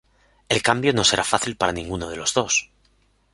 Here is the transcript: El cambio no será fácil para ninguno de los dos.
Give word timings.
El 0.49 0.63
cambio 0.63 0.93
no 0.93 1.03
será 1.03 1.23
fácil 1.23 1.57
para 1.57 1.73
ninguno 1.73 2.09
de 2.09 2.17
los 2.17 2.33
dos. 2.33 2.71